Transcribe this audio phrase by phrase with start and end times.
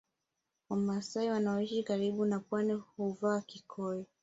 [0.69, 4.05] Wamasai wanaoishi karibu na Pwani huvaa kikoi